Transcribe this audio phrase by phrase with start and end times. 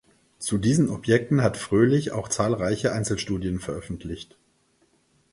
[0.39, 4.35] Zu diesen Objekten hat Frölich auch zahlreiche Einzelstudien veröffentlicht.